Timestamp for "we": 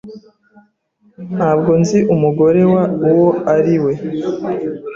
3.83-3.93